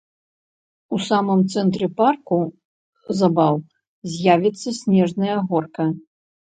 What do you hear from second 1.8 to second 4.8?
парку забаў з'явіцца